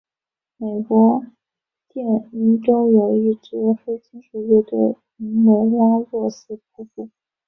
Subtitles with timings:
[0.57, 1.23] 美国
[1.93, 3.55] 缅因洲有一支
[3.85, 7.07] 黑金属乐队名为拉洛斯瀑布。